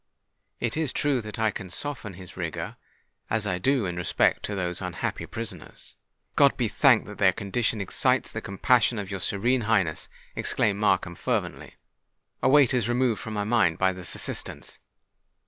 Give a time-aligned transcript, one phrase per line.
[0.59, 4.55] It is true that I can soften his rigour—as I shall do in respect to
[4.55, 5.95] those unhappy prisoners——"
[6.35, 11.13] "God be thanked that their condition excites the compassion of your Serene Highness!" exclaimed Markham
[11.13, 11.75] fervently.
[12.41, 14.79] "A weight is removed from my mind by this assurance!"